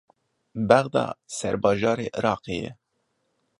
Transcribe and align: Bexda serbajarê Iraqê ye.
Bexda 0.67 1.03
serbajarê 1.37 2.07
Iraqê 2.17 2.55
ye. 2.63 2.71